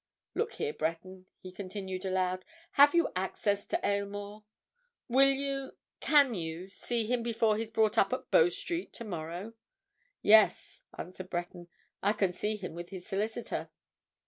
[0.33, 4.43] Look here, Breton," he continued, aloud, "have you access to Aylmore?
[5.07, 9.53] Will you, can you, see him before he's brought up at Bow Street tomorrow?"
[10.23, 11.67] "Yes," answered Breton.
[12.01, 13.69] "I can see him with his solicitor."